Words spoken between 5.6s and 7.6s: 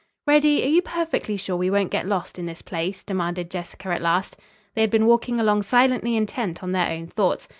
silently intent on their own thoughts.